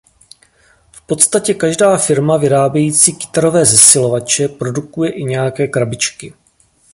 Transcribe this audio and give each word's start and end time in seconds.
V 0.91 1.01
podstatě 1.01 1.53
každá 1.53 1.97
firma 1.97 2.37
vyrábějící 2.37 3.15
kytarové 3.15 3.65
zesilovače 3.65 4.47
produkuje 4.47 5.11
i 5.11 5.23
nějaké 5.23 5.67
krabičky. 5.67 6.33